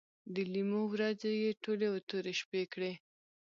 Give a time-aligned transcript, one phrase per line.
[0.33, 2.91] د لیمو ورځې یې ټولې تورې شپې کړې